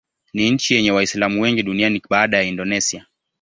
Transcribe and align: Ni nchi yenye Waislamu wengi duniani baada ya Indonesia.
Ni 0.33 0.49
nchi 0.51 0.75
yenye 0.75 0.91
Waislamu 0.91 1.41
wengi 1.41 1.63
duniani 1.63 2.01
baada 2.09 2.37
ya 2.37 2.43
Indonesia. 2.43 3.05